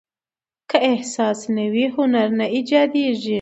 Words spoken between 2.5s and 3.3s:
ایجاديږي.